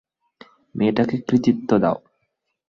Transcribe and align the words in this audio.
মেয়েটাকে 0.75 1.15
কৃতিত্ব 1.27 1.69
দাও। 1.77 1.97